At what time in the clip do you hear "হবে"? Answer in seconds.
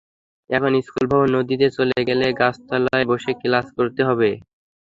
4.09-4.29